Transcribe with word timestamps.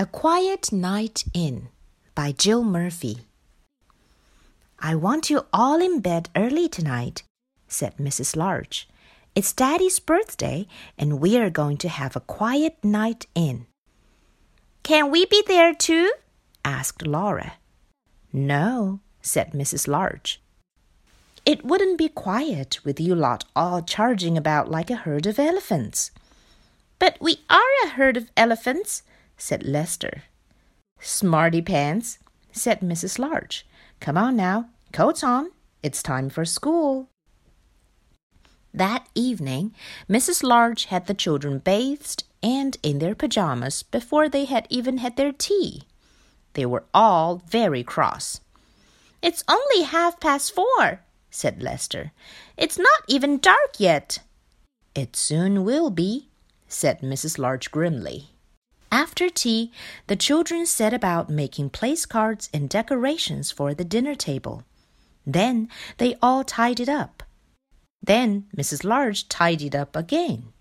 A 0.00 0.06
Quiet 0.06 0.72
Night 0.72 1.24
In 1.34 1.68
by 2.14 2.32
Jill 2.32 2.64
Murphy. 2.64 3.26
I 4.78 4.94
want 4.94 5.28
you 5.28 5.44
all 5.52 5.78
in 5.82 6.00
bed 6.00 6.30
early 6.34 6.70
tonight, 6.70 7.22
said 7.68 7.98
Mrs. 7.98 8.34
Large. 8.34 8.88
It's 9.34 9.52
Daddy's 9.52 9.98
birthday, 9.98 10.66
and 10.96 11.20
we 11.20 11.36
are 11.36 11.50
going 11.50 11.76
to 11.76 11.90
have 11.90 12.16
a 12.16 12.20
quiet 12.20 12.82
night 12.82 13.26
in. 13.34 13.66
Can 14.82 15.10
we 15.10 15.26
be 15.26 15.44
there 15.46 15.74
too? 15.74 16.10
asked 16.64 17.06
Laura. 17.06 17.58
No, 18.32 19.00
said 19.20 19.52
Mrs. 19.52 19.86
Large. 19.86 20.40
It 21.44 21.62
wouldn't 21.62 21.98
be 21.98 22.08
quiet 22.08 22.82
with 22.86 22.98
you 22.98 23.14
lot 23.14 23.44
all 23.54 23.82
charging 23.82 24.38
about 24.38 24.70
like 24.70 24.88
a 24.88 25.02
herd 25.04 25.26
of 25.26 25.38
elephants. 25.38 26.10
But 26.98 27.18
we 27.20 27.40
are 27.50 27.84
a 27.84 27.90
herd 27.90 28.16
of 28.16 28.30
elephants, 28.34 29.02
said 29.40 29.64
Lester. 29.64 30.24
Smarty 31.00 31.62
pants, 31.62 32.18
said 32.52 32.80
Mrs. 32.80 33.18
Large. 33.18 33.66
Come 33.98 34.16
on 34.16 34.36
now, 34.36 34.68
coats 34.92 35.24
on. 35.24 35.50
It's 35.82 36.02
time 36.02 36.28
for 36.28 36.44
school. 36.44 37.08
That 38.72 39.08
evening, 39.14 39.74
Mrs. 40.08 40.42
Large 40.42 40.86
had 40.86 41.06
the 41.06 41.14
children 41.14 41.58
bathed 41.58 42.24
and 42.42 42.76
in 42.82 42.98
their 42.98 43.14
pajamas 43.14 43.82
before 43.82 44.28
they 44.28 44.44
had 44.44 44.66
even 44.70 44.98
had 44.98 45.16
their 45.16 45.32
tea. 45.32 45.82
They 46.52 46.66
were 46.66 46.84
all 46.94 47.42
very 47.48 47.82
cross. 47.82 48.40
It's 49.22 49.44
only 49.48 49.84
half 49.84 50.20
past 50.20 50.54
four, 50.54 51.00
said 51.30 51.62
Lester. 51.62 52.12
It's 52.56 52.78
not 52.78 53.02
even 53.08 53.38
dark 53.38 53.78
yet. 53.78 54.20
It 54.94 55.16
soon 55.16 55.64
will 55.64 55.90
be, 55.90 56.28
said 56.68 57.00
Mrs. 57.00 57.38
Large 57.38 57.70
grimly. 57.70 58.30
After 58.92 59.28
tea, 59.28 59.72
the 60.08 60.16
children 60.16 60.66
set 60.66 60.92
about 60.92 61.30
making 61.30 61.70
place 61.70 62.06
cards 62.06 62.48
and 62.52 62.68
decorations 62.68 63.50
for 63.50 63.72
the 63.72 63.84
dinner 63.84 64.14
table. 64.14 64.64
Then 65.26 65.68
they 65.98 66.16
all 66.20 66.42
tidied 66.42 66.88
up. 66.88 67.22
Then 68.02 68.46
Mrs. 68.56 68.82
Large 68.84 69.28
tidied 69.28 69.76
up 69.76 69.94
again. 69.94 70.52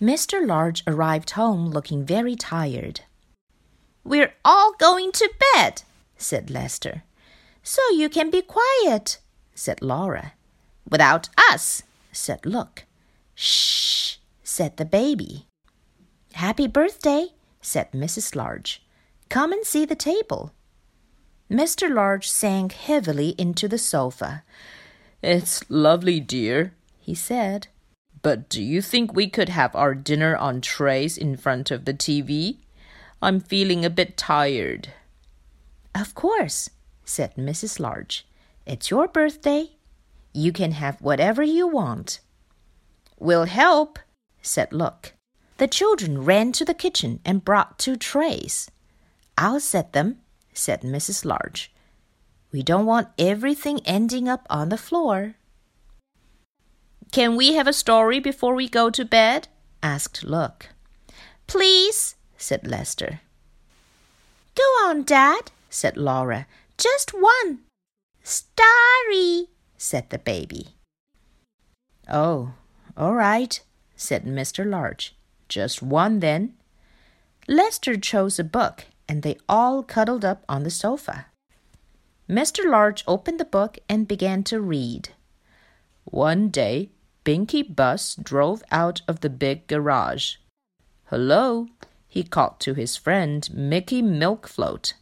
Mr. 0.00 0.46
Large 0.46 0.82
arrived 0.86 1.30
home 1.30 1.70
looking 1.70 2.04
very 2.04 2.36
tired. 2.36 3.00
We're 4.04 4.34
all 4.44 4.74
going 4.78 5.12
to 5.12 5.30
bed, 5.54 5.82
said 6.16 6.50
Lester. 6.50 7.02
So 7.62 7.80
you 7.90 8.08
can 8.08 8.30
be 8.30 8.42
quiet, 8.42 9.18
said 9.54 9.82
Laura. 9.82 10.32
Without 10.88 11.28
us, 11.50 11.82
said 12.12 12.46
Luke. 12.46 12.84
Shh, 13.34 14.16
said 14.42 14.76
the 14.76 14.84
baby. 14.84 15.46
Happy 16.32 16.66
birthday, 16.66 17.28
said 17.60 17.90
Mrs. 17.92 18.34
Large. 18.34 18.82
Come 19.28 19.52
and 19.52 19.64
see 19.64 19.84
the 19.84 19.96
table. 19.96 20.52
Mr. 21.50 21.92
Large 21.92 22.28
sank 22.28 22.72
heavily 22.72 23.30
into 23.38 23.68
the 23.68 23.78
sofa. 23.78 24.44
It's 25.22 25.68
lovely, 25.70 26.20
dear, 26.20 26.74
he 27.00 27.14
said. 27.14 27.68
But 28.22 28.48
do 28.48 28.62
you 28.62 28.82
think 28.82 29.12
we 29.12 29.28
could 29.28 29.48
have 29.48 29.74
our 29.74 29.94
dinner 29.94 30.36
on 30.36 30.60
trays 30.60 31.16
in 31.16 31.36
front 31.36 31.70
of 31.70 31.84
the 31.84 31.94
TV? 31.94 32.58
I'm 33.22 33.40
feeling 33.40 33.84
a 33.84 33.90
bit 33.90 34.16
tired. 34.16 34.88
Of 35.94 36.14
course, 36.14 36.70
said 37.04 37.34
Mrs. 37.36 37.80
Large. 37.80 38.26
It's 38.66 38.90
your 38.90 39.08
birthday. 39.08 39.70
You 40.32 40.52
can 40.52 40.72
have 40.72 41.00
whatever 41.00 41.42
you 41.42 41.66
want. 41.66 42.20
We'll 43.18 43.46
help, 43.46 43.98
said 44.42 44.72
Luke. 44.72 45.14
The 45.58 45.66
children 45.66 46.24
ran 46.24 46.52
to 46.52 46.64
the 46.64 46.74
kitchen 46.74 47.20
and 47.24 47.44
brought 47.44 47.78
two 47.78 47.96
trays. 47.96 48.70
I'll 49.36 49.60
set 49.60 49.92
them, 49.92 50.18
said 50.52 50.82
Mrs. 50.82 51.24
Large. 51.24 51.72
We 52.52 52.62
don't 52.62 52.86
want 52.86 53.08
everything 53.18 53.80
ending 53.84 54.28
up 54.28 54.46
on 54.48 54.68
the 54.68 54.78
floor. 54.78 55.34
Can 57.10 57.36
we 57.36 57.54
have 57.54 57.66
a 57.66 57.72
story 57.72 58.20
before 58.20 58.54
we 58.54 58.68
go 58.68 58.88
to 58.88 59.04
bed? 59.04 59.48
asked 59.82 60.22
Luke. 60.22 60.68
Please, 61.48 62.14
said 62.36 62.66
Lester. 62.66 63.20
Go 64.54 64.62
on, 64.86 65.02
Dad, 65.02 65.50
said 65.70 65.96
Laura. 65.96 66.46
Just 66.76 67.10
one. 67.10 67.60
Starry, 68.22 69.48
said 69.76 70.10
the 70.10 70.18
baby. 70.18 70.76
Oh, 72.08 72.52
all 72.96 73.14
right, 73.14 73.60
said 73.96 74.24
Mr. 74.24 74.64
Large. 74.68 75.17
Just 75.48 75.82
one 75.82 76.20
then. 76.20 76.54
Lester 77.46 77.96
chose 77.96 78.38
a 78.38 78.44
book, 78.44 78.86
and 79.08 79.22
they 79.22 79.36
all 79.48 79.82
cuddled 79.82 80.24
up 80.24 80.44
on 80.48 80.62
the 80.62 80.70
sofa. 80.70 81.26
Mr. 82.28 82.70
Large 82.70 83.04
opened 83.06 83.40
the 83.40 83.44
book 83.44 83.78
and 83.88 84.06
began 84.06 84.42
to 84.44 84.60
read. 84.60 85.10
One 86.04 86.48
day, 86.48 86.90
Binky 87.24 87.62
Bus 87.62 88.14
drove 88.14 88.62
out 88.70 89.00
of 89.08 89.20
the 89.20 89.30
big 89.30 89.66
garage. 89.66 90.36
Hello, 91.06 91.68
he 92.06 92.22
called 92.22 92.60
to 92.60 92.74
his 92.74 92.96
friend 92.96 93.48
Mickey 93.52 94.02
Milkfloat. 94.02 94.92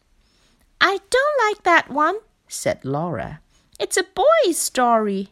I 0.81 0.99
don't 1.11 1.49
like 1.49 1.65
that 1.65 1.91
one, 1.91 2.19
said 2.47 2.84
Laura. 2.84 3.41
It's 3.81 3.97
a 3.97 4.05
boy's 4.05 4.59
story. 4.59 5.28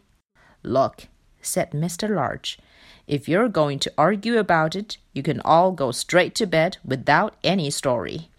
Look, 0.63 1.09
said 1.45 1.71
Mr. 1.71 2.09
Large. 2.09 2.59
If 3.07 3.29
you're 3.29 3.49
going 3.49 3.79
to 3.81 3.93
argue 3.99 4.39
about 4.39 4.75
it, 4.75 4.97
you 5.13 5.23
can 5.23 5.41
all 5.41 5.73
go 5.73 5.93
straight 5.93 6.35
to 6.37 6.47
bed 6.47 6.79
without 6.85 7.37
any 7.45 7.71
story. 7.71 8.31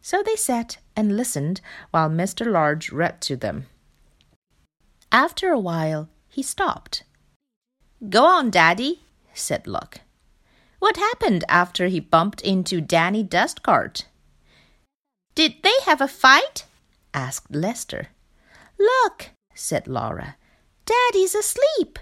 So 0.00 0.22
they 0.22 0.36
sat 0.36 0.78
and 0.96 1.16
listened 1.16 1.60
while 1.90 2.10
Mr. 2.10 2.50
Large 2.50 2.90
read 2.92 3.20
to 3.22 3.36
them. 3.36 3.66
After 5.12 5.50
a 5.50 5.58
while, 5.58 6.08
he 6.28 6.42
stopped. 6.42 7.04
Go 8.08 8.24
on, 8.24 8.50
Daddy, 8.50 9.02
said 9.32 9.66
Luke. 9.66 10.00
What 10.78 10.96
happened 10.96 11.44
after 11.48 11.86
he 11.86 12.00
bumped 12.00 12.40
into 12.40 12.80
Danny 12.80 13.22
Dustcart? 13.22 14.04
Did 15.34 15.54
they 15.62 15.76
have 15.84 16.00
a 16.00 16.08
fight? 16.08 16.66
asked 17.14 17.54
Lester. 17.54 18.08
Look, 18.78 19.30
said 19.54 19.88
Laura. 19.88 20.36
Daddy's 20.84 21.34
asleep. 21.34 21.98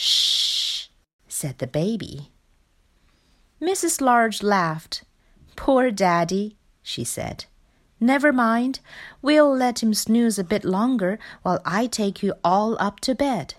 Shh, 0.00 0.90
said 1.26 1.58
the 1.58 1.66
baby. 1.66 2.30
Mrs. 3.60 4.00
Large 4.00 4.44
laughed. 4.44 5.02
Poor 5.56 5.90
Daddy, 5.90 6.56
she 6.84 7.02
said. 7.02 7.46
Never 7.98 8.32
mind. 8.32 8.78
We'll 9.22 9.52
let 9.52 9.82
him 9.82 9.92
snooze 9.92 10.38
a 10.38 10.44
bit 10.44 10.64
longer 10.64 11.18
while 11.42 11.60
I 11.64 11.88
take 11.88 12.22
you 12.22 12.34
all 12.44 12.76
up 12.78 13.00
to 13.00 13.14
bed. 13.16 13.54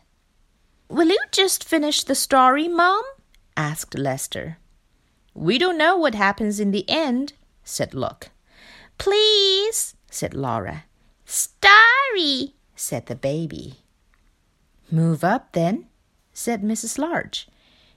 Will 0.87 1.09
you 1.09 1.19
just 1.33 1.65
finish 1.65 2.05
the 2.05 2.15
story, 2.15 2.69
Mom? 2.69 3.03
asked 3.57 3.97
Lester. 3.97 4.59
We 5.33 5.57
don't 5.57 5.77
know 5.77 5.97
what 5.97 6.15
happens 6.15 6.61
in 6.61 6.71
the 6.71 6.89
end, 6.89 7.33
said 7.65 7.93
Luke. 7.93 8.29
Please, 8.97 9.93
said 10.09 10.33
Laura. 10.33 10.85
Starry, 11.25 12.55
said 12.77 13.07
the 13.07 13.15
baby. 13.15 13.79
Move 14.89 15.25
up, 15.25 15.51
then, 15.51 15.88
said 16.39 16.63
Mrs. 16.63 16.97
Large. 16.97 17.49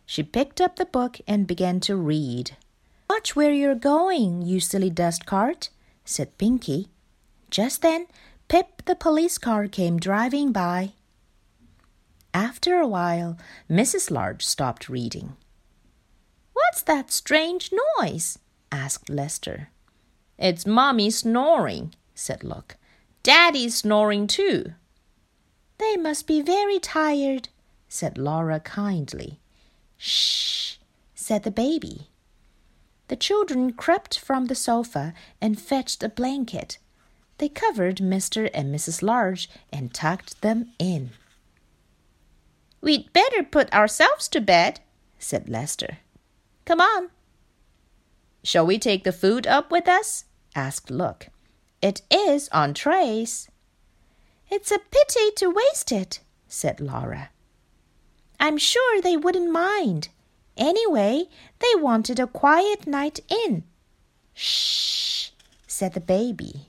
She 0.05 0.25
picked 0.25 0.61
up 0.61 0.75
the 0.75 0.85
book 0.85 1.21
and 1.29 1.47
began 1.47 1.79
to 1.81 1.95
read. 1.95 2.57
Watch 3.09 3.37
where 3.37 3.53
you're 3.53 3.77
going, 3.77 4.43
you 4.43 4.59
silly 4.59 4.91
dust 4.91 5.27
cart, 5.27 5.71
said 6.05 6.37
Binky. 6.39 6.89
Just 7.51 7.83
then, 7.83 8.09
Pip 8.49 8.83
the 8.85 8.97
police 8.97 9.39
car 9.39 9.69
came 9.69 9.97
driving 9.97 10.51
by. 10.51 10.93
After 12.35 12.81
a 12.81 12.87
while, 12.87 13.39
Mrs. 13.71 14.11
Large 14.11 14.45
stopped 14.45 14.89
reading. 14.89 15.37
What's 16.53 16.83
that 16.83 17.13
strange 17.13 17.71
noise? 18.01 18.41
asked 18.73 19.09
Lester. 19.09 19.69
It's 20.37 20.67
Mommy 20.67 21.11
snoring, 21.11 21.95
said 22.13 22.43
Luke. 22.43 22.77
Daddy's 23.23 23.77
snoring 23.77 24.27
too. 24.27 24.75
They 25.79 25.97
must 25.97 26.27
be 26.27 26.43
very 26.43 26.81
tired, 26.81 27.49
said 27.93 28.17
Laura 28.17 28.59
kindly. 28.59 29.39
Shh, 29.99 30.77
said 31.15 31.43
the 31.43 31.51
baby. 31.51 32.09
The 33.09 33.17
children 33.17 33.75
crept 33.75 34.19
from 34.19 34.47
the 34.47 34.55
sofa 34.55 35.13
and 35.43 35.61
fetched 35.61 36.03
a 36.03 36.09
blanket. 36.09 36.79
They 37.37 37.51
covered 37.51 37.99
Mr. 37.99 38.49
and 38.55 38.75
Mrs. 38.75 39.03
Large 39.03 39.51
and 39.71 39.93
tucked 39.93 40.41
them 40.41 40.73
in. 40.79 41.11
We'd 42.81 43.13
better 43.13 43.43
put 43.43 43.71
ourselves 43.75 44.27
to 44.29 44.41
bed, 44.41 44.81
said 45.19 45.51
Lester. 45.51 45.99
Come 46.65 46.81
on. 46.81 47.11
Shall 48.43 48.65
we 48.65 48.79
take 48.79 49.05
the 49.05 49.13
food 49.13 49.47
up 49.47 49.71
with 49.71 49.87
us? 49.87 50.25
asked 50.57 50.91
Luke. 50.91 51.29
It 51.83 52.01
is 52.11 52.49
on 52.53 52.73
trays. 52.73 53.51
It's 54.51 54.73
a 54.73 54.79
pity 54.79 55.31
to 55.37 55.51
waste 55.51 55.93
it, 55.93 56.21
said 56.49 56.81
Laura. 56.81 57.29
I'm 58.43 58.59
sure 58.59 59.01
they 59.01 59.17
wouldn't 59.17 59.53
mind. 59.53 60.09
Anyway, 60.57 61.27
they 61.61 61.81
wanted 61.81 62.19
a 62.19 62.27
quiet 62.27 62.89
night 62.89 63.21
in. 63.29 63.63
Shh, 64.35 65.29
said 65.69 65.95
the 65.95 66.01
baby. 66.01 66.67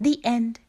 The 0.00 0.20
end. 0.24 0.60